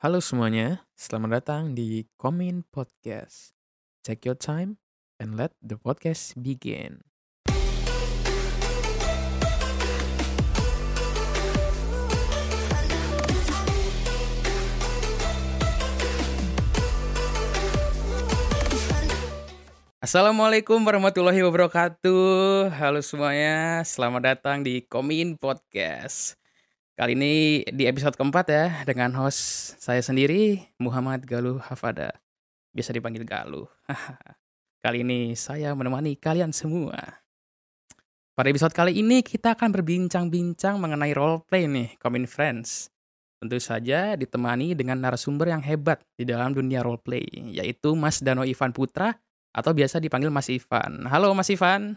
Halo 0.00 0.16
semuanya, 0.24 0.88
selamat 0.96 1.44
datang 1.44 1.76
di 1.76 2.08
Komin 2.16 2.64
Podcast. 2.72 3.52
Take 4.00 4.24
your 4.24 4.32
time 4.32 4.80
and 5.20 5.36
let 5.36 5.52
the 5.60 5.76
podcast 5.76 6.40
begin. 6.40 7.04
Assalamualaikum 20.00 20.80
warahmatullahi 20.80 21.44
wabarakatuh. 21.44 22.72
Halo 22.72 23.04
semuanya, 23.04 23.84
selamat 23.84 24.32
datang 24.32 24.64
di 24.64 24.80
Komin 24.80 25.36
Podcast. 25.36 26.39
Kali 27.00 27.16
ini 27.16 27.64
di 27.64 27.88
episode 27.88 28.12
keempat 28.12 28.46
ya, 28.52 28.84
dengan 28.84 29.08
host 29.16 29.72
saya 29.80 30.04
sendiri, 30.04 30.68
Muhammad 30.76 31.24
Galuh 31.24 31.56
Hafada. 31.56 32.12
Bisa 32.76 32.92
dipanggil 32.92 33.24
Galuh. 33.24 33.64
kali 34.84 35.00
ini 35.00 35.32
saya 35.32 35.72
menemani 35.72 36.12
kalian 36.20 36.52
semua. 36.52 37.24
Pada 38.36 38.52
episode 38.52 38.76
kali 38.76 39.00
ini 39.00 39.24
kita 39.24 39.56
akan 39.56 39.72
berbincang-bincang 39.72 40.76
mengenai 40.76 41.16
roleplay 41.16 41.64
nih, 41.64 41.96
Komin 41.96 42.28
Friends. 42.28 42.92
Tentu 43.40 43.56
saja 43.64 44.12
ditemani 44.12 44.76
dengan 44.76 45.00
narasumber 45.00 45.56
yang 45.56 45.64
hebat 45.64 46.04
di 46.20 46.28
dalam 46.28 46.52
dunia 46.52 46.84
roleplay, 46.84 47.24
yaitu 47.48 47.96
Mas 47.96 48.20
Dano 48.20 48.44
Ivan 48.44 48.76
Putra 48.76 49.16
atau 49.56 49.72
biasa 49.72 50.04
dipanggil 50.04 50.28
Mas 50.28 50.52
Ivan. 50.52 51.08
Halo 51.08 51.32
Mas 51.32 51.48
Ivan. 51.48 51.96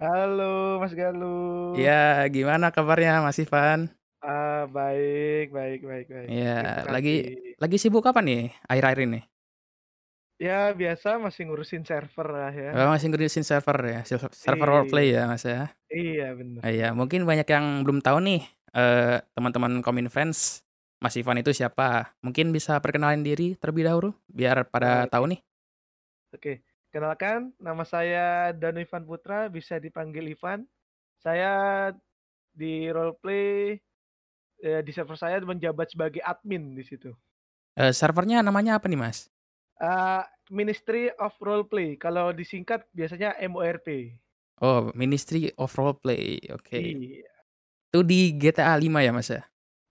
Halo 0.00 0.80
Mas 0.80 0.96
Galuh. 0.96 1.76
Ya, 1.76 2.24
gimana 2.32 2.72
kabarnya 2.72 3.20
Mas 3.20 3.36
Ivan? 3.36 3.97
Ah, 4.22 4.66
baik 4.74 5.42
baik 5.56 5.78
baik 5.90 6.06
baik. 6.14 6.32
Ya, 6.38 6.50
Terima 6.56 6.74
lagi 6.90 7.10
kasih. 7.12 7.54
lagi 7.62 7.76
sibuk 7.78 8.02
apa 8.10 8.18
nih 8.26 8.50
akhir-akhir 8.66 9.00
ini? 9.06 9.28
Ya 10.40 10.70
biasa 10.80 11.18
masih 11.18 11.42
ngurusin 11.50 11.82
server 11.82 12.26
lah 12.30 12.52
ya. 12.54 12.72
Oh, 12.72 12.84
masih 12.92 13.08
ngurusin 13.08 13.48
server 13.48 13.78
ya, 13.88 13.98
server 14.28 14.68
roleplay 14.68 15.08
Iya. 15.08 15.16
ya, 15.16 15.24
Mas, 15.24 15.40
ya? 15.48 15.72
Iya 15.96 16.24
bener. 16.40 16.64
Ah, 16.64 16.70
iya, 16.74 16.86
mungkin 16.96 17.24
banyak 17.24 17.48
yang 17.48 17.86
belum 17.86 18.00
tahu 18.04 18.18
nih, 18.26 18.40
eee, 18.76 19.22
teman-teman 19.36 19.82
Komin 19.84 20.08
Friends, 20.12 20.62
Mas 21.02 21.16
Ivan 21.20 21.40
itu 21.42 21.52
siapa? 21.56 22.14
Mungkin 22.24 22.52
bisa 22.56 22.78
perkenalin 22.84 23.22
diri 23.26 23.54
terlebih 23.60 23.84
dahulu, 23.88 24.10
biar 24.30 24.66
pada 24.70 25.04
Oke. 25.04 25.10
tahu 25.10 25.24
nih. 25.34 25.42
Oke, 26.34 26.60
kenalkan 26.92 27.56
nama 27.56 27.88
saya 27.88 28.52
Danu 28.52 28.84
Ivan 28.84 29.08
Putra, 29.08 29.48
bisa 29.48 29.80
dipanggil 29.80 30.28
Ivan. 30.28 30.68
Saya 31.20 31.48
di 32.52 32.88
roleplay, 32.92 33.80
eee, 34.62 34.80
di 34.86 34.92
server 34.94 35.16
saya 35.18 35.38
menjabat 35.42 35.92
sebagai 35.94 36.22
admin 36.24 36.74
di 36.78 36.84
situ. 36.86 37.12
Eee, 37.76 37.92
servernya 37.92 38.40
namanya 38.44 38.78
apa 38.80 38.86
nih, 38.88 38.98
Mas? 39.00 39.28
Eee, 39.80 40.22
Ministry 40.50 41.02
of 41.20 41.34
Roleplay, 41.44 41.94
kalau 42.04 42.32
disingkat 42.32 42.86
biasanya 42.96 43.36
MORP. 43.52 44.18
Oh, 44.60 44.90
Ministry 44.94 45.54
of 45.58 45.70
Roleplay, 45.78 46.42
oke. 46.50 46.82
Iya. 46.82 47.38
Itu 47.92 48.00
di 48.04 48.36
GTA 48.36 48.76
5 48.80 49.00
ya, 49.04 49.12
Mas, 49.16 49.28
ya? 49.32 49.42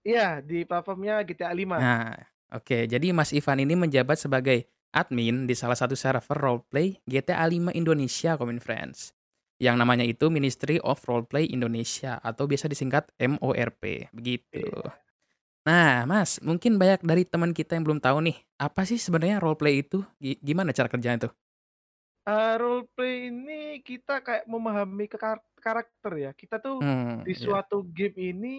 Iya, 0.06 0.22
di 0.50 0.56
platformnya 0.70 1.14
GTA 1.28 1.54
5. 1.60 1.78
Nah, 1.78 2.16
oke. 2.54 2.88
Jadi 2.88 3.12
Mas 3.12 3.32
Ivan 3.36 3.60
ini 3.64 3.76
menjabat 3.76 4.18
sebagai 4.20 4.68
admin 4.96 5.46
di 5.50 5.54
salah 5.58 5.76
satu 5.76 5.94
server 5.98 6.38
roleplay 6.40 6.98
GTA 7.06 7.44
5 7.50 7.72
Indonesia, 7.76 8.40
Komin 8.40 8.62
Friends. 8.64 9.17
Yang 9.58 9.76
namanya 9.82 10.06
itu 10.06 10.30
Ministry 10.30 10.78
of 10.86 11.02
Roleplay 11.10 11.50
Indonesia 11.50 12.22
atau 12.22 12.46
biasa 12.46 12.70
disingkat 12.70 13.10
MORP, 13.18 14.06
begitu. 14.14 14.62
Iya. 14.62 14.98
Nah, 15.68 16.08
Mas, 16.10 16.40
mungkin 16.42 16.80
banyak 16.82 17.04
dari 17.04 17.24
teman 17.28 17.52
kita 17.54 17.76
yang 17.78 17.86
belum 17.88 18.00
tahu 18.02 18.24
nih, 18.26 18.38
apa 18.62 18.86
sih 18.88 18.98
sebenarnya 19.02 19.42
roleplay 19.44 19.84
itu? 19.84 20.02
Gi 20.22 20.40
gimana 20.42 20.72
cara 20.74 20.88
kerjanya 20.92 21.30
tuh? 21.30 21.34
Eee, 22.28 22.54
roleplay 22.62 23.14
ini 23.32 23.80
kita 23.88 24.20
kayak 24.26 24.46
memahami 24.52 25.06
ke 25.12 25.18
kar 25.24 25.40
karakter 25.66 26.12
ya. 26.26 26.30
Kita 26.36 26.56
tuh 26.66 26.78
Mmm, 26.80 27.26
di 27.26 27.32
iya. 27.38 27.44
suatu 27.44 27.76
game 27.96 28.18
ini 28.32 28.54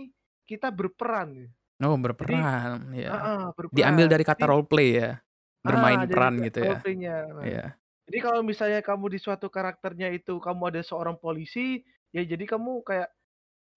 kita 0.48 0.69
berperan 0.72 1.28
ya. 1.42 1.48
Oh, 1.82 1.94
Jadi 2.20 2.34
berperan, 2.34 2.91
iya. 2.98 3.10
heeh, 3.10 3.41
Diambil 3.70 4.06
berperan. 4.08 4.10
dari 4.10 4.26
kata 4.26 4.42
Jadi 4.42 4.50
roleplay 4.50 4.88
ya? 4.98 5.22
Ah, 5.66 5.98
Bermain 5.98 6.03
jadi 6.10 6.26
peran 6.32 6.42
gitu 6.42 6.58
ya? 6.66 6.76
Nah, 7.37 7.47
Iya. 7.47 7.78
Jadi 8.08 8.19
kalau 8.24 8.41
misalnya 8.46 8.80
kamu 8.84 9.06
di 9.14 9.19
suatu 9.20 9.48
karakternya 9.52 10.08
itu 10.16 10.41
kamu 10.41 10.62
ada 10.74 10.80
seorang 10.84 11.16
polisi, 11.20 11.84
ya 12.14 12.22
jadi 12.24 12.44
kamu 12.48 12.82
kayak 12.88 13.08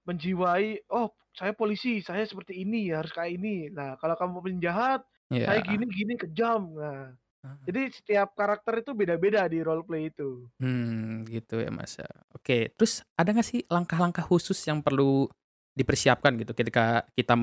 menjiwai, 0.07 0.87
"Oh, 0.91 1.13
saya 1.37 1.53
polisi, 1.55 2.01
saya 2.05 2.23
seperti 2.27 2.63
ini, 2.63 2.91
harus 2.95 3.11
kayak 3.15 3.31
ini." 3.39 3.69
Nah, 3.73 3.95
kalau 4.01 4.15
kamu 4.19 4.37
penjahat, 4.45 5.01
saya 5.45 5.59
Iya. 5.59 5.63
gini 5.63 5.85
gini, 5.91 6.13
kejam. 6.19 6.73
Nah, 6.77 7.13
Heeh. 7.43 7.69
jadi 7.69 7.81
setiap 7.93 8.33
karakter 8.39 8.81
itu 8.85 8.91
beda-beda 8.97 9.45
di 9.51 9.59
roleplay 9.63 10.09
itu. 10.13 10.47
Hmm, 10.61 11.25
gitu 11.25 11.57
ya, 11.63 11.73
Mas, 11.73 11.97
ya. 11.97 12.05
Oke, 12.37 12.69
terus 12.77 13.01
ada 13.17 13.33
nggak 13.33 13.47
sih 13.47 13.61
langkah-langkah 13.65 14.21
khusus 14.21 14.57
yang 14.69 14.85
perlu 14.85 15.25
dipersiapkan 15.73 16.37
gitu 16.37 16.53
ketika 16.53 17.07
kita 17.17 17.33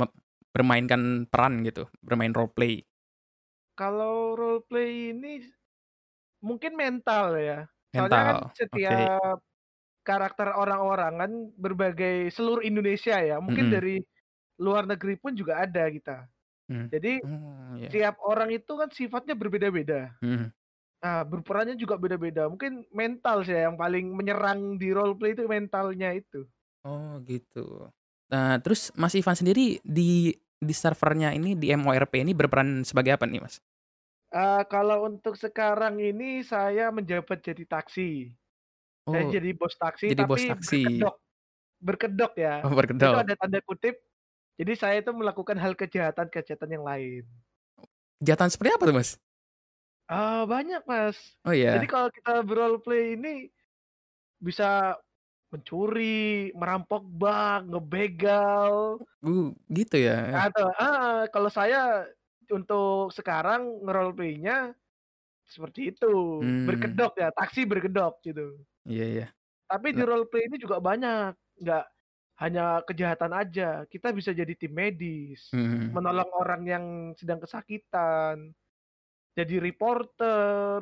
bermainkan 0.54 1.26
peran 1.26 1.66
gitu, 1.66 1.90
bermain 1.98 2.30
roleplay? 2.30 2.86
Kalau 3.78 4.34
roleplay 4.34 5.14
ini 5.14 5.38
mungkin 6.44 6.72
mental 6.78 7.36
ya. 7.40 7.58
Soalnya 7.94 8.22
kan 8.34 8.36
Mental, 8.36 8.52
setiap 8.54 9.38
karakter 10.06 10.48
orang-orang 10.56 11.14
kan 11.22 11.32
berbagai 11.60 12.30
seluruh 12.34 12.64
Indonesia 12.64 13.16
ya, 13.20 13.38
mungkin 13.42 13.68
Mhm. 13.68 13.74
dari 13.74 14.00
luar 14.60 14.84
negeri 14.88 15.16
pun 15.20 15.34
juga 15.36 15.62
ada 15.64 15.86
kita. 15.90 16.28
Mmm, 16.68 16.92
Jadi 16.92 17.20
oh, 17.22 17.76
iya. 17.76 17.92
tiap 17.92 18.18
orang 18.24 18.50
itu 18.54 18.72
kan 18.80 18.90
sifatnya 18.92 19.34
berbeda-beda. 19.38 20.14
Mhm. 20.22 20.52
Nah, 21.04 21.22
berperannya 21.26 21.76
juga 21.78 21.96
beda-beda. 22.00 22.48
Mungkin 22.50 22.86
mental 22.94 23.46
sih 23.46 23.54
ya 23.56 23.70
yang 23.70 23.76
paling 23.78 24.10
menyerang 24.14 24.76
di 24.82 24.90
roleplay 24.94 25.32
itu 25.36 25.46
mentalnya 25.46 26.10
itu. 26.16 26.48
Oh, 26.86 27.18
gitu. 27.26 27.90
Nah, 28.30 28.60
terus 28.62 28.94
Mas 28.94 29.14
Ivan 29.18 29.34
sendiri 29.34 29.82
di 29.82 30.30
di 30.58 30.74
servernya 30.74 31.34
ini, 31.34 31.54
di 31.58 31.70
MORP 31.74 32.22
ini 32.22 32.32
berperan 32.34 32.82
sebagai 32.86 33.14
apa 33.18 33.26
nih, 33.26 33.42
Mas? 33.42 33.58
Eee, 34.32 34.60
kalau 34.68 35.08
untuk 35.08 35.34
sekarang 35.40 35.96
ini 36.04 36.44
saya 36.44 36.92
menjabat 36.92 37.40
jadi 37.48 37.64
taksi. 37.64 38.36
Saya 39.10 39.24
Oh, 39.24 39.38
jadi 39.38 39.48
bos 39.58 39.74
taksi 39.80 40.06
jadi 40.08 40.22
bos 40.28 40.42
tapi 40.42 40.42
taksi. 40.46 40.76
berkedok. 40.76 41.14
Berkedok 41.86 42.32
ya, 42.40 42.54
Oh, 42.62 42.74
itu 43.02 43.14
berkedok. 43.14 43.22
ada 43.22 43.34
tanda 43.40 43.60
kutip, 43.68 43.96
jadi 44.60 44.72
saya 44.82 44.96
itu 45.02 45.12
melakukan 45.14 45.58
hal 45.62 45.74
kejahatan-kejahatan 45.80 46.70
yang 46.76 46.84
lain. 46.86 47.24
Kejahatan 48.22 48.50
seperti 48.50 48.70
apa 48.74 48.84
tuh, 48.90 48.96
Mas? 48.98 49.18
Eee, 50.10 50.42
banyak 50.48 50.82
Mas. 50.88 51.18
Oh, 51.44 51.52
Jadi 51.68 51.84
iya? 51.84 51.92
kalau 51.92 52.08
kita 52.08 52.40
beroleplay 52.48 53.12
ini, 53.12 53.52
bisa 54.40 54.96
mencuri, 55.52 56.50
merampok 56.60 57.02
bank, 57.20 57.60
ngebegal. 57.72 59.02
Uh, 59.22 59.50
gitu 59.74 59.96
ya? 59.98 60.14
Atau 60.36 60.68
heeh, 60.76 61.24
kalau 61.32 61.48
saya 61.48 62.04
untuk 62.54 63.10
sekarang 63.14 63.82
nge-roleplay-nya 63.84 64.74
seperti 65.48 65.92
itu, 65.94 66.08
Mmm. 66.40 66.58
berkedok 66.66 67.12
ya, 67.20 67.28
taksi 67.34 67.66
berkedok 67.68 68.20
gitu. 68.26 68.64
Iya 68.86 69.04
iya. 69.12 69.24
Tapi 69.70 69.92
di 69.92 70.00
Nah 70.00 70.06
roleplay 70.06 70.48
ini 70.48 70.56
juga 70.56 70.80
banyak, 70.80 71.36
nggak 71.60 71.84
hanya 72.40 72.80
kejahatan 72.88 73.32
aja, 73.36 73.84
kita 73.92 74.08
bisa 74.16 74.32
jadi 74.32 74.48
tim 74.56 74.72
medis, 74.72 75.52
Mhm. 75.52 75.92
menolong 75.92 76.30
orang 76.32 76.62
yang 76.64 76.84
sedang 77.20 77.36
kesakitan, 77.44 78.56
jadi 79.38 79.56
reporter, 79.62 80.80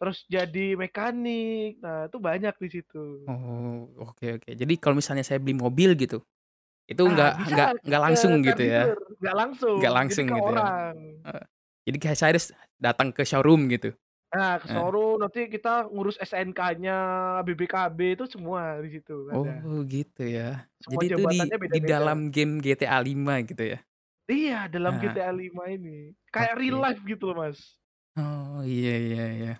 terus 0.00 0.18
jadi 0.30 0.74
mekanik. 0.80 1.78
Nah, 1.84 2.08
itu 2.10 2.18
banyak 2.22 2.54
di 2.62 2.68
situ. 2.70 2.98
Oh, 3.26 3.86
oke 4.02 4.26
oke. 4.42 4.50
Jadi 4.50 4.74
kalau 4.82 4.98
misalnya 4.98 5.22
saya 5.22 5.38
beli 5.38 5.54
mobil 5.54 5.94
gitu, 5.94 6.26
itu 6.92 7.02
Ah, 7.04 7.12
nggak 7.12 7.32
bisa 7.40 7.52
nggak 7.56 7.68
nggak 7.88 8.02
ke 8.02 8.04
langsung 8.04 8.32
car 8.32 8.42
gitu 8.48 8.62
ya? 8.62 8.82
nggak 9.22 9.36
langsung, 9.36 9.76
Nggak 9.80 9.92
jadi 9.92 9.98
langsung 9.98 10.24
ke 10.28 10.34
gitu 10.36 10.50
ya? 10.52 10.60
orang. 10.62 10.94
Jadi 11.82 11.96
kayak 11.98 12.18
saya 12.18 12.30
harus 12.36 12.46
datang 12.78 13.08
ke 13.10 13.22
showroom 13.26 13.66
gitu? 13.72 13.90
Nah, 14.32 14.56
ke 14.56 14.66
showroom, 14.72 15.20
nanti 15.20 15.44
kita 15.44 15.92
ngurus 15.92 16.16
SNK-nya, 16.16 16.96
BPKB, 17.44 18.16
itu 18.16 18.24
semua 18.30 18.80
di 18.80 18.88
situ 18.96 19.28
ada. 19.28 19.60
Oh, 19.60 19.84
gitu 19.84 20.22
ya. 20.24 20.64
Semua 20.80 20.92
Jadi 20.96 21.04
itu 21.12 21.20
di 21.20 21.38
di 21.76 21.80
dalam 21.84 22.18
game 22.32 22.52
GTA 22.64 22.98
5 23.04 23.34
gitu 23.44 23.76
ya? 23.76 23.78
Iya, 24.30 24.70
dalam 24.72 24.96
Nah. 24.96 25.02
GTA 25.04 25.30
5 25.36 25.68
ini. 25.68 26.16
Kayak 26.32 26.54
real 26.56 26.80
Oke. 26.80 26.84
life 26.88 27.02
gitu 27.04 27.24
loh, 27.28 27.36
Mas. 27.44 27.76
Oh, 28.16 28.60
iya 28.64 28.94
iya 28.96 29.24
iya. 29.36 29.52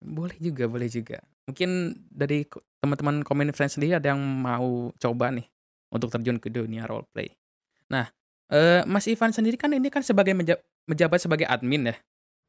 Boleh 0.00 0.36
juga 0.40 0.64
boleh 0.68 0.88
juga. 0.88 1.20
Mungkin 1.48 1.70
dari 2.08 2.44
teman-teman 2.80 3.22
Komin 3.24 3.52
Friends 3.52 3.76
sendiri 3.76 3.96
ada 4.00 4.12
yang 4.16 4.20
mau 4.20 4.92
coba 4.96 5.30
nih, 5.32 5.46
untuk 5.96 6.10
terjun 6.12 6.38
ke 6.42 6.48
dunia 6.52 6.84
roleplay. 6.88 7.32
Nah, 7.92 8.10
eee, 8.52 8.82
Mas 8.88 9.06
Ivan 9.10 9.32
sendiri 9.34 9.56
kan 9.60 9.72
ini 9.74 9.88
kan 9.92 10.02
sebagai 10.06 10.34
menja 10.36 10.58
menjabat 10.90 11.20
sebagai 11.22 11.46
admin 11.48 11.92
ya? 11.94 11.96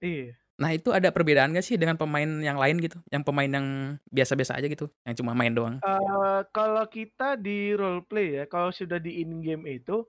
Iya. 0.01 0.37
Nah, 0.57 0.73
itu 0.73 0.89
ada 0.89 1.13
perbedaan 1.13 1.53
nggak 1.53 1.61
sih 1.65 1.77
dengan 1.77 2.01
pemain 2.01 2.25
yang 2.41 2.57
lain 2.57 2.81
gitu? 2.81 2.97
Yang 3.13 3.23
pemain 3.29 3.45
yang 3.51 3.67
biasa-biasa 4.09 4.57
aja 4.57 4.65
gitu, 4.65 4.89
yang 5.05 5.13
cuma 5.13 5.37
main 5.37 5.53
doang? 5.53 5.77
Eee, 5.85 6.41
kalau 6.57 6.85
kita 6.89 7.37
di 7.37 7.69
roleplay 7.77 8.41
ya, 8.41 8.43
kalau 8.49 8.73
sudah 8.73 8.97
di 8.97 9.21
in 9.21 9.45
game 9.45 9.69
itu, 9.69 10.01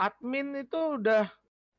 admin 0.00 0.64
itu 0.64 0.78
udah 1.00 1.28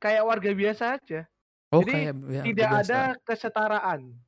kayak 0.03 0.23
warga 0.29 0.51
biasa 0.55 0.85
aja. 1.01 1.25
Oh, 1.71 1.83
Jadi 1.83 1.91
kayak 1.91 2.17
ya 2.33 2.43
tidak 2.45 2.69
biasa. 2.69 2.79
ada 2.85 3.17
kesetaraan. 3.27 4.19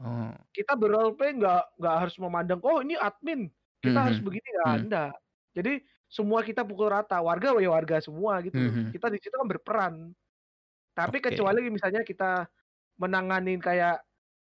Oh. 0.00 0.38
Kita 0.56 0.72
ber-roleplay 0.80 1.36
nggak 1.36 1.76
nggak 1.78 1.94
harus 2.00 2.16
memandang, 2.18 2.60
"Oh 2.64 2.80
ini 2.80 2.96
admin, 2.96 3.52
kita 3.84 3.98
harus 4.08 4.18
Mhm. 4.18 4.24
begini." 4.24 4.48
Nggak, 4.56 4.76
Mhm. 4.76 4.88
enggak. 4.88 5.12
Jadi 5.56 5.72
semua 6.10 6.40
kita 6.44 6.62
pukul 6.68 6.88
rata, 6.92 7.20
warga 7.24 7.54
ya 7.60 7.70
warga 7.72 7.96
semua 8.04 8.40
gitu 8.46 8.60
loh. 8.64 8.76
Mhm. 8.76 8.94
Kita 8.94 9.08
di 9.12 9.18
situ 9.22 9.34
kan 9.36 9.48
berperan. 9.48 9.94
Tapi 10.96 11.18
Oke. 11.26 11.26
kecuali 11.26 11.68
misalnya 11.72 12.02
kita 12.06 12.48
menanganin 13.00 13.60
kayak 13.62 14.04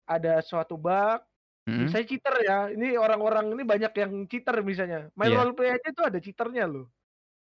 ada 0.09 0.41
suatu 0.45 0.75
bug, 0.79 1.21
Mhm. 1.67 1.95
misalnya 1.95 2.07
cheater 2.09 2.35
ya, 2.45 2.57
ini 2.75 2.95
orang-orang 2.99 3.53
ini 3.57 3.63
banyak 3.67 3.93
yang 4.01 4.13
cheater 4.31 4.57
misalnya. 4.65 5.09
Main 5.19 5.29
Iya. 5.29 5.37
roleplay 5.37 5.71
aja 5.75 5.87
itu 5.93 6.03
ada 6.05 6.19
cheater-nya 6.23 6.65
loh. 6.71 6.87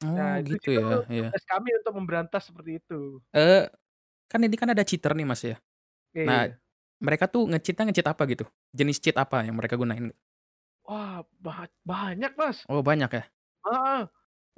Oh, 0.01 0.17
Nah, 0.17 0.41
gitu 0.43 0.69
ya, 0.73 1.05
iya. 1.13 1.33
tugas 1.33 1.43
kami 1.51 1.71
untuk 1.79 1.95
memberantas 1.99 2.43
seperti 2.51 2.81
itu. 2.83 3.23
Eee, 3.35 3.65
kan 4.29 4.41
ini 4.45 4.57
kan 4.61 4.71
ada 4.73 4.85
cheater 4.85 5.13
nih, 5.17 5.27
Mas, 5.29 5.43
ya. 5.47 5.57
Nah, 6.27 6.47
Iya. 6.47 6.63
mereka 7.03 7.27
tuh 7.31 7.49
nge-cheat-nya 7.51 7.85
nge-cheat 7.91 8.09
apa 8.11 8.23
gitu? 8.31 8.45
Jenis 8.75 8.99
cheat 9.03 9.17
apa 9.17 9.45
yang 9.47 9.57
mereka 9.59 9.77
gunain? 9.81 10.15
Wah, 10.89 11.23
ba 11.45 11.71
banyak, 11.87 12.33
Mas. 12.41 12.67
Oh, 12.69 12.83
banyak 12.83 13.11
ya? 13.15 13.23
Heeh. 13.65 14.03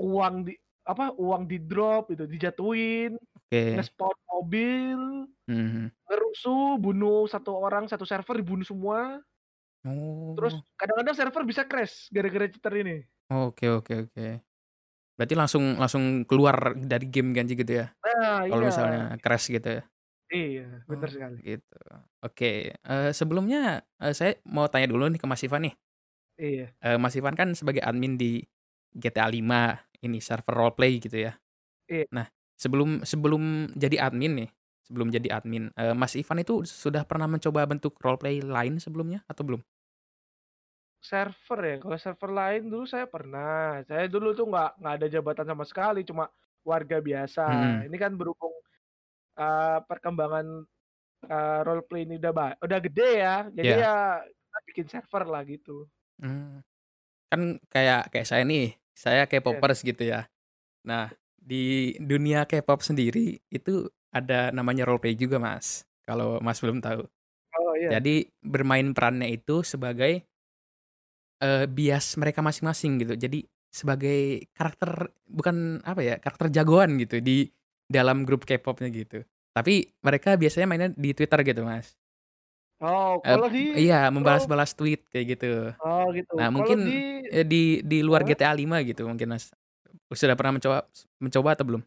Uang 0.00 0.34
di 0.48 0.52
apa, 0.84 1.14
uang 1.16 1.46
di-drop 1.48 2.10
itu, 2.12 2.24
dijatuhin, 2.28 3.16
Oke. 3.36 3.74
nge-spawn 3.74 4.18
mobil, 4.32 5.00
Mhm. 5.48 5.94
ngerusuh, 6.08 6.78
bunuh 6.82 7.26
satu 7.30 7.52
orang, 7.58 7.86
satu 7.90 8.04
server 8.08 8.36
dibunuh 8.42 8.66
semua. 8.66 9.22
Terus 10.36 10.54
Oh. 10.54 10.64
kadang-kadang 10.78 11.14
server 11.16 11.42
bisa 11.46 11.62
crash 11.70 12.10
gara-gara 12.10 12.50
cheater 12.50 12.74
ini. 12.82 13.06
Oke 13.32 13.64
oke 13.72 13.92
oke. 14.04 14.20
Berarti 15.16 15.34
langsung 15.40 15.64
langsung 15.80 16.04
keluar 16.28 16.76
dari 16.76 17.06
game 17.12 17.30
kan 17.36 17.46
gitu 17.50 17.72
ya? 17.82 17.86
Nah, 18.02 18.46
Kalau 18.48 18.62
iya. 18.62 18.68
misalnya 18.68 19.16
crash 19.22 19.48
gitu 19.54 19.68
ya? 19.80 19.82
Iya, 20.32 20.62
bener 20.90 21.08
Oh, 21.08 21.14
sekali. 21.14 21.44
gitu. 21.44 21.76
Oke, 22.24 22.76
eee, 22.76 23.10
sebelumnya, 23.16 23.84
eee, 24.00 24.12
saya 24.12 24.32
mau 24.44 24.68
tanya 24.68 24.88
dulu 24.92 25.08
nih 25.08 25.20
ke 25.22 25.26
Mas 25.28 25.40
Ivan 25.46 25.64
nih. 25.68 25.74
Iya. 26.38 26.74
Eee, 26.82 26.96
Mas 26.98 27.14
Ivan 27.14 27.36
kan 27.38 27.54
sebagai 27.54 27.82
admin 27.84 28.18
di 28.18 28.42
GTA 28.96 29.28
V 29.30 29.42
ini 30.04 30.18
server 30.22 30.54
roleplay 30.54 30.98
gitu 31.02 31.18
ya. 31.30 31.34
Iya. 31.88 32.06
Nah, 32.14 32.26
sebelum 32.58 33.02
sebelum 33.06 33.72
jadi 33.76 33.98
admin 34.10 34.32
nih, 34.46 34.50
sebelum 34.86 35.08
jadi 35.12 35.28
admin, 35.42 35.70
eee, 35.76 35.94
Mas 35.96 36.14
Ivan 36.18 36.40
itu 36.44 36.64
sudah 36.68 37.04
pernah 37.08 37.26
mencoba 37.30 37.64
bentuk 37.68 37.96
roleplay 38.02 38.40
lain 38.44 38.78
sebelumnya 38.82 39.22
atau 39.30 39.42
belum? 39.46 39.62
Server 41.02 41.58
ya, 41.70 41.74
kalau 41.82 41.98
server 42.04 42.30
lain 42.40 42.62
dulu 42.72 42.84
saya 42.86 43.06
pernah. 43.14 43.82
Saya 43.88 44.04
dulu 44.12 44.26
tuh 44.38 44.46
nggak 44.50 44.68
nggak 44.80 44.94
ada 44.96 45.06
jabatan 45.14 45.46
sama 45.50 45.64
sekali, 45.70 45.98
cuma 46.08 46.24
warga 46.70 46.96
biasa. 47.08 47.42
Mhm. 47.46 47.86
Ini 47.86 47.96
kan 48.02 48.12
berhubung, 48.18 48.54
eee, 49.40 49.78
perkembangan, 49.90 50.46
eee, 51.30 51.58
roleplay 51.66 52.00
ini 52.06 52.14
udah 52.22 52.32
ba 52.38 52.46
udah 52.64 52.78
gede 52.86 53.04
ya, 53.24 53.34
jadi 53.58 53.72
Iya. 53.72 53.86
ya 53.86 53.92
kita 54.26 54.58
bikin 54.68 54.86
server 54.92 55.24
lah 55.32 55.42
gitu. 55.52 55.90
Mmm. 56.22 56.62
Kan 57.30 57.42
kayak 57.72 58.12
kayak 58.12 58.28
saya 58.30 58.42
nih, 58.46 58.76
saya 58.96 59.26
Iya. 59.46 59.64
K-popers 59.64 59.82
gitu 59.86 60.02
ya. 60.06 60.26
Nah, 60.86 61.12
di 61.38 61.94
dunia 62.00 62.44
K-pop 62.48 62.80
sendiri 62.84 63.40
itu 63.52 63.88
ada 64.14 64.50
namanya 64.54 64.86
roleplay 64.88 65.14
juga, 65.18 65.38
Mas, 65.42 65.84
kalau 66.06 66.40
Mas 66.44 66.60
belum 66.62 66.80
tahu. 66.84 67.06
Oh, 67.52 67.74
iya. 67.76 67.90
Jadi 68.00 68.30
bermain 68.44 68.92
perannya 68.96 69.28
itu 69.34 69.62
sebagai 69.66 70.24
eee, 71.42 71.66
bias 71.66 72.14
mereka 72.20 72.40
masing-masing 72.44 73.02
gitu. 73.02 73.14
Jadi 73.18 73.42
sebagai 73.74 74.46
karakter 74.54 75.10
bukan 75.26 75.82
apa 75.82 76.00
ya, 76.04 76.14
karakter 76.22 76.46
jagoan 76.54 76.94
gitu 77.02 77.18
di 77.18 77.50
dalam 77.90 78.22
grup 78.22 78.46
K-popnya 78.46 78.88
gitu. 78.94 79.26
Tapi 79.54 79.90
mereka 80.02 80.34
biasanya 80.38 80.66
mainnya 80.70 80.90
di 80.94 81.10
Twitter 81.14 81.40
gitu, 81.42 81.62
Mas. 81.66 81.94
Oh, 82.88 83.12
Eee, 83.24 83.38
kalau 83.38 83.48
di 83.54 83.60
iya, 83.86 83.96
membalas-balas 84.14 84.76
tweet 84.78 85.00
kayak 85.12 85.26
gitu. 85.36 85.46
Oh, 85.82 86.04
gitu. 86.18 86.34
Nah, 86.38 86.48
Kalau 86.56 86.74
mungkin, 86.78 86.78
di 86.86 86.90
eee, 87.32 87.44
di 87.46 87.62
di 87.84 87.98
luar? 88.06 88.22
GTA 88.28 88.54
V 88.56 88.72
gitu 88.90 89.02
mungkin, 89.10 89.28
Mas. 89.34 89.52
Sudah 90.14 90.36
pernah 90.38 90.58
mencoba 90.60 90.78
mencoba 91.22 91.50
atau 91.56 91.66
belum? 91.68 91.82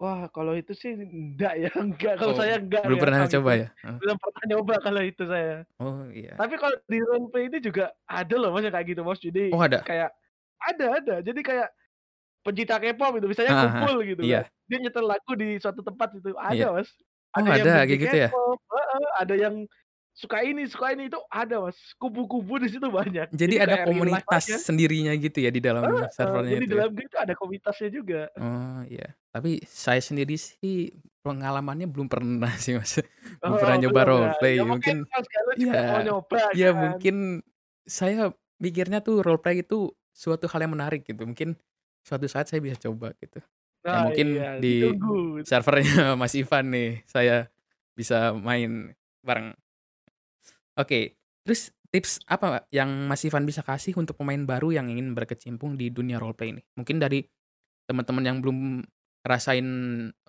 Wah, 0.00 0.20
kalau 0.34 0.52
itu 0.56 0.72
sih 0.80 0.90
enggak 0.96 1.52
ya, 1.62 1.68
enggak, 1.84 2.12
kalau 2.20 2.32
Oh, 2.32 2.40
saya 2.40 2.56
enggak 2.60 2.84
belum 2.84 2.98
ya 2.98 3.02
pernah 3.02 3.20
coba 3.30 3.50
ya? 3.60 3.66
Belum 4.00 4.16
pernah 4.22 4.42
nyoba 4.50 4.74
kalau 4.84 5.02
itu 5.04 5.22
saya. 5.28 5.64
Oh, 5.80 6.10
iya. 6.12 6.40
Tapi 6.40 6.54
kalau 6.62 6.76
di 6.88 6.98
roleplay 7.04 7.44
ini 7.50 7.58
juga 7.62 7.92
ada 8.08 8.34
loh 8.40 8.50
Mas 8.54 8.64
yang 8.66 8.74
kayak 8.76 8.88
gitu, 8.94 9.02
Mas. 9.06 9.20
Jadi 9.22 9.42
Oh, 9.50 9.60
ada? 9.62 9.86
kayak 9.86 10.10
ada 10.62 10.86
ada. 11.00 11.14
Jadi 11.24 11.40
kayak 11.44 11.68
pencinta 12.46 12.76
K-pop 12.82 13.12
gitu, 13.20 13.26
misalnya 13.32 13.56
kumpul 13.60 14.02
gitu 14.06 14.22
Iya. 14.22 14.38
kan. 14.38 14.44
Dia 14.70 14.78
nyetel 14.82 15.06
lagu 15.08 15.32
di 15.38 15.58
suatu 15.62 15.82
tempat 15.86 16.16
gitu, 16.18 16.34
Iya. 16.48 16.66
ada 16.66 16.74
Mas. 16.76 16.90
Oh, 17.30 17.46
Ada 17.46 17.50
yang 17.54 17.66
ada 17.66 17.72
kayak 17.86 18.00
gitu 18.02 18.16
ya? 18.16 18.28
Ada 19.22 19.34
yang 19.38 19.54
suka 20.10 20.38
ini, 20.42 20.66
suka 20.66 20.92
ini, 20.92 21.06
itu 21.06 21.20
ada 21.30 21.62
Mas. 21.62 21.78
Kubu-kubu 21.96 22.58
di 22.58 22.68
situ 22.68 22.86
banyak. 22.90 23.30
Jadi 23.30 23.54
Jadi 23.56 23.62
ada 23.62 23.86
komunitas 23.86 24.44
sendirinya 24.66 25.14
gitu 25.14 25.38
ya 25.38 25.50
di 25.54 25.62
dalam 25.62 25.86
Heeh, 25.86 26.10
servernya 26.10 26.50
jadi 26.58 26.64
itu 26.66 26.74
ya? 26.74 26.78
dalam 26.82 26.92
game 26.98 27.06
itu 27.08 27.18
ada 27.22 27.32
komunitasnya 27.38 27.88
juga. 27.94 28.20
Oh, 28.34 28.80
iya. 28.90 29.14
Tapi 29.30 29.62
saya 29.62 30.02
sendiri 30.02 30.34
sih 30.34 30.90
pengalamannya 31.22 31.86
belum 31.86 32.10
pernah 32.10 32.50
sih, 32.64 32.74
Mas. 32.74 32.98
Belum 33.38 33.54
Oh, 33.54 33.58
pernah 33.62 33.76
nyoba 33.78 34.00
ya? 34.02 34.08
roleplay. 34.10 34.54
Ya 34.58 34.64
Mungkin 34.66 34.96
iya, 35.54 35.74
iya 36.50 36.70
kan. 36.74 36.82
mungkin 36.98 37.16
saya 37.86 38.34
mikirnya 38.58 38.98
tuh 39.00 39.22
roleplay 39.22 39.62
itu 39.62 39.94
suatu 40.10 40.50
hal 40.50 40.66
yang 40.66 40.74
menarik 40.74 41.06
gitu. 41.06 41.22
Mungkin 41.22 41.54
suatu 42.02 42.26
saat 42.26 42.50
saya 42.50 42.58
bisa 42.58 42.74
coba 42.90 43.14
gitu. 43.22 43.38
Ya 43.80 43.90
Nah, 43.96 44.02
mungkin 44.08 44.26
iya, 44.36 44.48
di 44.60 44.72
ditunggu. 44.84 45.40
servernya 45.46 45.92
Mas 46.20 46.34
Ivan 46.36 46.64
nih, 46.68 47.00
saya 47.08 47.48
bisa 47.96 48.36
main 48.36 48.92
bareng. 49.24 49.56
Oke, 50.76 51.16
terus 51.44 51.72
tips 51.90 52.22
apa 52.28 52.64
yang 52.70 53.08
Mas 53.10 53.24
Ivan 53.26 53.44
bisa 53.48 53.64
kasih 53.64 53.96
untuk 53.98 54.16
pemain 54.20 54.40
baru 54.46 54.70
yang 54.70 54.86
ingin 54.92 55.12
berkecimpung 55.16 55.74
di 55.80 55.90
dunia 55.90 56.20
roleplay 56.20 56.54
ini? 56.54 56.62
Mungkin 56.76 57.00
dari 57.02 57.24
teman-teman 57.88 58.24
yang 58.24 58.38
belum 58.40 58.84
ngerasain 59.20 59.68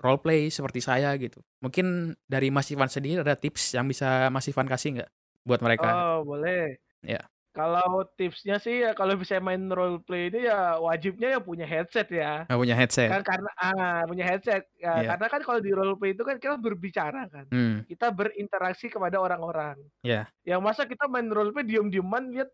roleplay 0.04 0.52
seperti 0.52 0.84
saya 0.84 1.16
gitu. 1.16 1.40
Mungkin 1.64 2.18
dari 2.28 2.52
Mas 2.52 2.68
Ivan 2.76 2.92
sendiri 2.92 3.24
ada 3.24 3.40
tips 3.40 3.78
yang 3.78 3.88
bisa 3.88 4.28
Mas 4.34 4.48
Ivan 4.52 4.68
kasih 4.68 5.00
nggak 5.00 5.10
buat 5.48 5.62
mereka? 5.64 5.90
Oh, 5.96 6.28
boleh. 6.28 6.76
Iya. 7.06 7.31
Kalau 7.52 8.08
tipsnya 8.16 8.64
sih 8.64 8.80
ya 8.80 8.96
kalau 8.96 9.20
bisa 9.20 9.36
main 9.44 9.68
roleplay 9.68 10.32
ini 10.32 10.48
ya 10.48 10.80
wajibnya 10.80 11.36
ya 11.36 11.40
punya 11.44 11.68
headset 11.68 12.08
ya. 12.08 12.48
Oh, 12.48 12.64
punya 12.64 12.80
headset? 12.80 13.12
Kan 13.12 13.28
karena 13.28 13.52
ah, 13.60 14.02
punya 14.08 14.24
headset. 14.24 14.64
Ya, 14.80 15.04
Iya. 15.04 15.08
karena 15.16 15.28
kan 15.28 15.42
kalau 15.44 15.60
di 15.60 15.72
roleplay 15.76 16.16
itu 16.16 16.24
kan 16.24 16.40
kita 16.40 16.56
berbicara 16.56 17.28
kan. 17.28 17.52
Mmm. 17.52 17.92
Kita 17.92 18.08
berinteraksi 18.08 18.88
kepada 18.88 19.20
orang-orang. 19.20 19.76
Iya. 20.00 20.32
Yang 20.48 20.62
masa 20.64 20.88
kita 20.88 21.12
main 21.12 21.28
roleplay 21.28 21.68
diam-diaman 21.68 22.32
lihat 22.32 22.50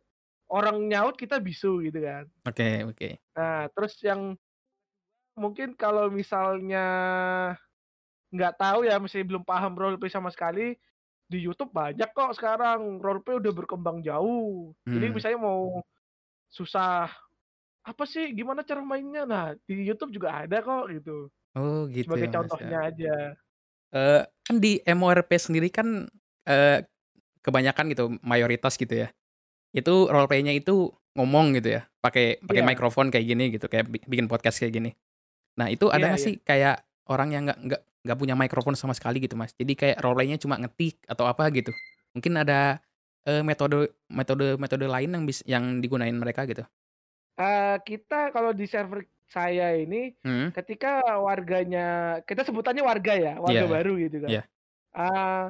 orang 0.50 0.82
nyaut 0.90 1.14
kita 1.14 1.38
bisu 1.38 1.86
gitu 1.86 2.02
kan. 2.02 2.26
Oke 2.50 2.82
oke. 2.90 3.10
Nah, 3.38 3.70
terus 3.78 4.02
yang 4.02 4.34
mungkin 5.38 5.78
kalau 5.78 6.10
misalnya 6.10 6.86
nggak 8.34 8.54
tahu 8.60 8.90
ya, 8.90 8.98
masih 8.98 9.22
belum 9.24 9.46
paham 9.46 9.78
roleplay 9.78 10.10
sama 10.12 10.34
sekali, 10.34 10.76
di 11.32 11.38
YouTube 11.46 11.72
banyak 11.76 12.10
kok 12.16 12.32
sekarang 12.38 13.00
roleplay 13.04 13.38
udah 13.42 13.54
berkembang 13.56 14.00
jauh. 14.08 14.72
Jadi 14.94 15.06
Mmm. 15.06 15.18
misalnya 15.18 15.40
mau 15.44 15.84
susah, 16.52 17.12
"Apa 17.86 18.04
sih, 18.10 18.32
gimana 18.38 18.62
cara 18.68 18.82
mainnya?" 18.86 19.24
Nah, 19.30 19.46
di 19.70 19.86
YouTube 19.88 20.14
juga 20.18 20.44
ada 20.46 20.58
kok 20.66 20.90
gitu. 20.96 21.30
Oh, 21.56 21.88
gitu 21.96 22.16
Sebagai 22.16 22.28
ya, 22.28 22.34
Mas, 22.36 22.56
ya. 22.60 22.68
contohnya 22.68 22.88
aja. 22.90 23.38
Eee, 23.94 24.22
kan 24.44 24.56
di 24.60 24.84
MMORPG 24.84 25.40
sendiri 25.52 25.72
kan, 25.72 26.08
eee, 26.48 26.84
kebanyakan 27.46 27.86
gitu, 27.94 28.06
mayoritas 28.24 28.76
gitu 28.80 28.94
ya, 29.08 29.10
itu 29.76 29.94
roleplay-nya 30.10 30.54
itu 30.56 30.92
ngomong 31.18 31.58
gitu 31.60 31.80
ya, 31.80 31.82
pakai 32.04 32.42
pakai 32.46 32.62
Iya. 32.62 32.68
mikrofon 32.68 33.12
kayak 33.14 33.26
gini 33.28 33.46
gitu, 33.56 33.68
kayak 33.72 33.88
bi 33.92 34.00
bikin 34.06 34.28
podcast 34.32 34.60
kayak 34.64 34.74
gini. 34.76 34.92
Nah, 35.60 35.68
itu 35.72 35.90
ada 35.92 36.04
Iya 36.04 36.12
nggak 36.12 36.22
iya. 36.22 36.30
sih 36.32 36.40
kayak 36.44 36.87
orang 37.12 37.30
yang 37.36 37.44
nggak 37.48 37.60
nggak 37.66 37.82
nggak 38.08 38.18
punya 38.20 38.36
mikrofon 38.40 38.76
sama 38.80 38.94
sekali 38.96 39.20
gitu, 39.24 39.36
Mas? 39.40 39.52
Jadi 39.58 39.74
kayak 39.76 39.98
roleplay-nya 40.04 40.38
cuma 40.42 40.56
ngetik 40.62 41.04
atau 41.10 41.26
apa 41.28 41.48
gitu? 41.54 41.72
Mungkin 42.16 42.34
ada, 42.42 42.80
eee, 43.28 43.42
metode 43.46 43.94
metode 44.12 44.56
metode 44.62 44.86
lain 44.88 45.10
yang 45.16 45.24
bis 45.28 45.40
yang 45.48 45.80
digunain 45.84 46.16
mereka 46.16 46.44
gitu? 46.50 46.68
Eee, 47.38 47.78
kita 47.88 48.16
kalau 48.34 48.52
di 48.60 48.66
server 48.74 49.06
saya 49.30 49.64
ini, 49.78 49.96
Mhm. 50.24 50.54
ketika 50.56 50.88
warganya 51.28 51.80
kita 52.28 52.42
sebutannya 52.48 52.82
warga 52.90 53.14
ya, 53.26 53.32
warga 53.46 53.66
Iya 53.66 53.74
baru 53.74 53.90
gitu 54.04 54.18
kan. 54.26 54.34
iya. 54.34 54.48
Eee, 54.98 55.44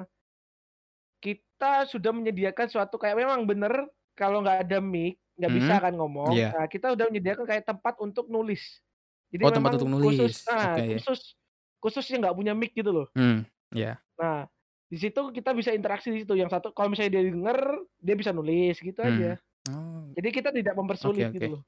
kita 1.23 1.87
sudah 1.89 2.11
menyediakan 2.13 2.67
suatu 2.69 2.95
kayak 3.01 3.17
memang 3.17 3.45
bener 3.49 3.89
kalau 4.17 4.41
nggak 4.45 4.65
ada 4.69 4.77
mic, 4.81 5.17
nggak 5.37 5.53
bisa 5.53 5.73
Mhm, 5.73 5.81
kan 5.81 5.93
ngomong. 5.97 6.35
iya. 6.35 6.49
Nah, 6.49 6.65
kita 6.69 6.93
udah 6.93 7.05
menyediakan 7.09 7.45
kayak 7.49 7.65
tempat 7.69 7.97
untuk 8.01 8.29
nulis. 8.29 8.81
Jadi 9.33 9.45
Oh, 9.45 9.51
tempat 9.53 9.71
memang 9.71 9.77
untuk 9.77 9.89
khusus 10.01 10.33
nulis, 10.33 10.49
nah, 10.49 10.65
oke. 10.65 10.87
khusus 10.89 11.37
khusus 11.83 12.05
yang 12.11 12.21
nggak 12.25 12.37
punya 12.37 12.53
mic 12.57 12.71
gitu 12.77 12.91
loh. 12.93 13.07
Mmm, 13.15 13.45
iya. 13.75 14.01
Nah, 14.17 14.45
di 14.89 14.97
situ 14.97 15.21
kita 15.35 15.51
bisa 15.53 15.71
interaksi 15.75 16.09
di 16.13 16.23
situ, 16.23 16.33
yang 16.37 16.49
satu 16.49 16.71
kalau 16.73 16.89
misalnya 16.93 17.19
dia 17.19 17.23
denger, 17.29 17.59
dia 18.01 18.15
bisa 18.17 18.31
nulis 18.33 18.75
gitu 18.81 18.99
aja. 19.03 19.29
Mmm, 19.29 19.67
oh. 19.69 20.17
Jadi 20.17 20.29
kita 20.33 20.49
tidak 20.55 20.75
mempersulit 20.77 21.29
oke. 21.35 21.35
gitu 21.35 21.47
loh. 21.59 21.63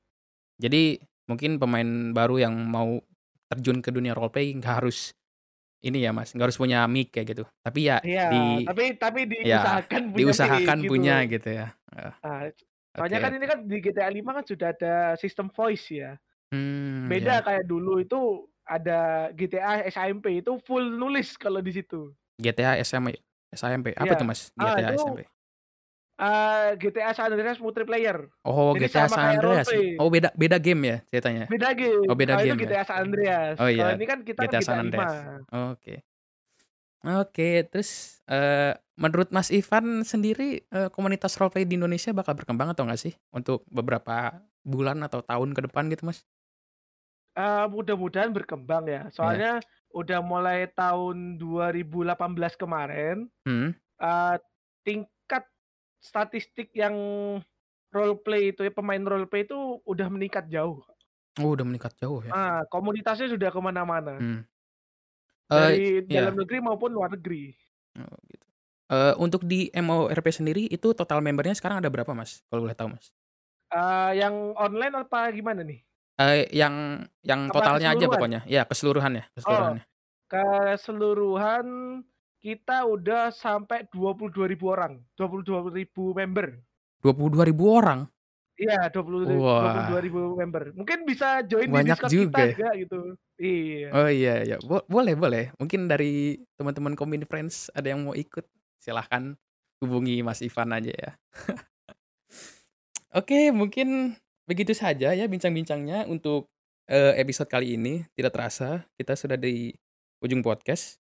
Jadi 0.62 1.00
mungkin 1.30 1.58
pemain 1.62 1.90
baru 2.16 2.36
yang 2.42 2.56
mau 2.68 3.00
terjun 3.52 3.80
ke 3.86 3.90
dunia 3.94 4.14
roleplay 4.18 4.54
nggak 4.58 4.76
harus 4.84 5.14
ini 5.86 6.04
ya, 6.06 6.12
Mas, 6.16 6.34
nggak 6.36 6.52
harus 6.52 6.60
punya 6.62 6.86
mic 6.90 7.14
kayak 7.16 7.28
gitu. 7.38 7.44
Tapi 7.66 7.80
ya 7.92 7.98
Iya, 8.06 8.24
di 8.24 8.68
tapi 8.68 8.84
tapi 9.02 9.20
ya 9.44 9.76
diusahakan 9.92 10.02
punya 10.14 10.34
mic 10.44 10.54
diusahakan 10.54 10.86
gitu. 10.86 10.90
punya 10.90 11.24
gitu 11.30 11.50
ya. 11.52 11.68
Heeh. 11.96 12.14
Nah, 12.24 12.52
soalnya 12.98 13.20
kan 13.24 13.32
ini 13.36 13.46
kan 13.48 13.60
di 13.68 13.78
GTA 13.80 14.10
5 14.12 14.32
kan 14.38 14.44
sudah 14.48 14.76
ada 14.76 14.96
sistem 15.16 15.48
voice 15.52 15.88
ya. 15.96 16.20
Mmm, 16.52 17.12
Beda 17.12 17.42
ya. 17.42 17.44
kayak 17.46 17.66
dulu 17.70 18.02
itu 18.04 18.49
ada 18.70 19.30
GTA 19.34 19.82
SMP 19.90 20.40
itu 20.42 20.52
full 20.68 20.86
nulis 21.02 21.36
kalau 21.42 21.60
di 21.66 21.74
situ. 21.74 22.14
GTA 22.40 22.80
SM 22.80 23.04
SMP, 23.52 23.92
apa 23.98 24.14
Iya. 24.14 24.16
tuh, 24.16 24.26
Mas, 24.30 24.54
Ah, 24.60 24.78
GTA 24.78 24.94
itu, 24.94 24.96
SMP? 24.96 25.30
eee, 26.20 26.78
GTA 26.82 27.12
San 27.18 27.32
Andreas 27.34 27.60
multiplayer. 27.64 28.18
Oh, 28.46 28.72
Jadi 28.76 28.86
GTA 28.88 29.08
San 29.12 29.28
Andreas. 29.36 29.68
Oh, 30.00 30.08
beda 30.10 30.32
beda 30.36 30.58
game 30.64 30.82
ya 30.88 30.98
ceritanya? 31.12 31.52
Beda 31.52 31.74
game. 31.74 32.08
Oh, 32.08 32.16
beda 32.16 32.36
Kalau 32.36 32.44
itu 32.46 32.54
game 32.56 32.62
ya? 32.72 32.74
GTA 32.78 32.84
San 32.88 33.00
Andreas. 33.10 33.60
Oh, 33.60 33.68
iya. 33.70 33.98
ini 33.98 34.06
kan 34.06 34.20
kita 34.28 34.42
kan 34.48 34.56
GTA 34.56 34.62
GTA 34.62 34.64
San 34.64 34.78
5. 34.80 35.10
Andreas. 35.10 35.44
Oke. 35.52 36.04
Oke, 37.04 37.64
terus, 37.72 38.20
eee, 38.28 38.76
menurut 39.00 39.32
Mas 39.32 39.48
Ivan 39.56 40.04
sendiri, 40.04 40.68
eee, 40.68 40.90
komunitas 40.92 41.40
roleplay 41.40 41.64
di 41.64 41.80
Indonesia 41.80 42.12
bakal 42.12 42.36
berkembang 42.36 42.76
atau 42.76 42.84
nggak 42.84 43.00
sih 43.00 43.14
untuk 43.32 43.64
beberapa 43.72 44.44
bulan 44.68 45.00
atau 45.08 45.24
tahun 45.24 45.56
ke 45.56 45.72
depan 45.72 45.88
gitu, 45.96 46.04
Mas? 46.12 46.26
Eee, 47.40 47.66
mudah-mudahan 47.72 48.32
berkembang 48.36 48.86
ya. 48.90 49.02
Iya. 49.22 49.44
Soalnya 49.44 49.64
udah 49.96 50.20
mulai 50.32 50.68
tahun 50.76 51.40
2018 51.42 52.54
kemarin, 52.60 53.30
Mhm. 53.46 53.80
eee, 54.02 54.36
tingkat 54.88 55.46
statistik 56.04 56.72
yang 56.76 56.96
roleplay 57.96 58.52
itu 58.56 58.62
ya, 58.68 58.74
pemain 58.74 59.04
roleplay 59.04 59.44
itu 59.48 59.82
udah 59.88 60.08
meningkat 60.14 60.46
jauh. 60.54 60.82
Oh, 61.38 61.54
udah 61.54 61.66
meningkat 61.68 61.94
jauh 62.02 62.22
ya? 62.26 62.34
Ah, 62.38 62.62
komunitasnya 62.70 63.26
sudah 63.34 63.50
ke 63.50 63.58
mana-mana. 63.58 64.12
Hmm. 64.20 64.42
Dari 65.50 65.78
Eee, 65.78 65.82
iya. 66.10 66.30
dalam 66.30 66.38
negeri 66.38 66.62
maupun 66.62 66.94
luar 66.94 67.10
negeri. 67.18 67.58
Oh, 67.98 68.18
gitu. 68.30 68.46
Eee, 68.90 69.14
untuk 69.22 69.42
di 69.46 69.70
MMORP 69.74 70.28
sendiri 70.34 70.66
itu 70.70 70.94
total 70.98 71.22
member-nya 71.26 71.58
sekarang 71.58 71.82
ada 71.82 71.90
berapa, 71.94 72.12
Mas, 72.14 72.42
kalau 72.50 72.66
boleh 72.66 72.78
tahu, 72.78 72.90
Mas? 72.98 73.10
Eee, 73.72 74.18
yang 74.26 74.58
online 74.58 74.96
apa 75.06 75.30
gimana 75.30 75.62
nih? 75.62 75.86
Eee, 76.20 76.52
yang 76.52 77.08
yang 77.24 77.48
Apa 77.48 77.56
totalnya 77.56 77.96
aja 77.96 78.12
keseluruhan? 78.12 78.12
pokoknya. 78.12 78.44
Iya, 78.44 78.68
keseluruhannya 78.68 79.32
Oh, 79.48 79.80
keseluruhannya. 79.80 79.84
keseluruhan 80.32 81.68
kita 82.44 82.84
udah 82.88 83.32
sampai 83.32 83.88
22.000 83.92 84.72
orang, 84.76 85.04
22.000 85.16 86.12
member. 86.16 86.60
22.000 87.02 87.72
orang? 87.80 88.10
Iya, 88.58 88.74
20 88.94 89.22
ri 89.30 89.36
Wah. 89.40 90.00
22.000 90.00 90.20
member. 90.40 90.64
Mungkin 90.80 91.00
bisa 91.10 91.26
join 91.50 91.70
di 91.76 91.82
Banyak 91.84 91.88
Discord 91.88 92.16
juga 92.16 92.40
kita 92.40 92.40
ya? 92.56 92.56
juga 92.56 92.68
gitu. 92.82 92.96
Iya. 93.40 93.90
Oh, 93.92 94.06
iya 94.06 94.46
iya. 94.46 94.56
Bo 94.62 94.86
boleh 94.86 95.18
boleh. 95.18 95.50
Mungkin 95.58 95.90
dari 95.90 96.38
teman-teman 96.54 96.94
Komini 96.94 97.26
Friends 97.26 97.74
ada 97.74 97.90
yang 97.90 98.06
mau 98.06 98.14
ikut, 98.14 98.46
silahkan 98.78 99.34
hubungi 99.82 100.22
Mas 100.22 100.46
Ivan 100.46 100.70
aja 100.78 100.94
ya. 100.94 101.10
Oke, 103.18 103.50
mungkin 103.50 104.14
begitu 104.50 104.74
saja 104.74 105.14
ya 105.14 105.26
bincang-bincangnya 105.30 106.10
untuk, 106.10 106.50
eee, 106.90 107.22
episode 107.22 107.46
kali 107.50 107.78
ini. 107.78 108.02
Tidak 108.18 108.34
terasa 108.34 108.90
kita 108.98 109.14
sudah 109.14 109.38
di 109.38 109.70
ujung 110.26 110.42
podcast. 110.42 110.98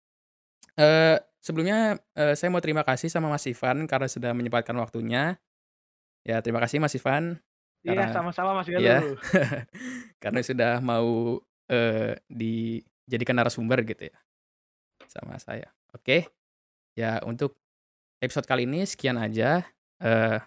Eee, 0.77 1.19
sebelumnya, 1.41 1.97
eee, 2.15 2.35
saya 2.37 2.53
mau 2.53 2.61
terima 2.63 2.85
kasih 2.85 3.09
sama 3.09 3.33
Mas 3.33 3.49
Ivan 3.49 3.89
karena 3.89 4.07
sudah 4.07 4.31
menyempatkan 4.37 4.77
waktunya. 4.77 5.41
Ya, 6.29 6.45
terima 6.45 6.61
kasih 6.61 6.79
Mas 6.79 6.93
Ivan. 6.95 7.41
Iya, 7.87 8.11
Karena 8.11 8.13
sama-sama 8.13 8.51
Mas 8.59 8.69
iya, 8.69 9.01
Galuh. 9.01 9.17
karena 10.23 10.41
sudah 10.45 10.73
mau, 10.85 11.41
eee, 11.73 12.21
dijadikan 12.29 13.39
narasumber 13.39 13.81
gitu 13.89 14.13
ya, 14.13 14.17
sama 15.09 15.41
saya. 15.41 15.73
Oke, 15.97 16.29
ya 16.99 17.23
untuk 17.25 17.57
episode 18.21 18.45
kali 18.51 18.67
ini 18.69 18.85
sekian 18.85 19.17
aja, 19.17 19.65
eee, 20.03 20.39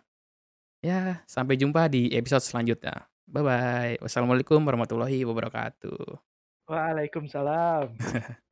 ya 0.82 1.22
sampai 1.30 1.56
jumpa 1.56 1.88
di 1.88 2.12
episode 2.12 2.44
selanjutnya. 2.44 3.08
Bye-bye. 3.32 4.04
Wassalamualaikum 4.04 4.60
warahmatullahi 4.60 5.24
wabarakatuh. 5.24 6.20
Waalaikumsalam. 6.68 7.96